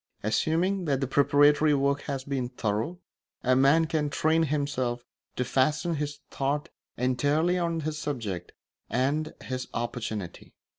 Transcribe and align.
Assuming 0.23 0.85
that 0.85 0.99
the 0.99 1.05
preparatory 1.05 1.75
work 1.75 2.01
has 2.09 2.23
been 2.23 2.49
thorough, 2.49 2.97
a 3.43 3.55
man 3.55 3.85
can 3.85 4.09
train 4.09 4.41
himself 4.41 5.05
to 5.35 5.45
fasten 5.45 5.93
his 5.97 6.21
thought 6.31 6.69
entirely 6.97 7.59
on 7.59 7.81
his 7.81 7.99
subject 7.99 8.51
and 8.89 9.35
his 9.43 9.67
opportunity. 9.75 10.55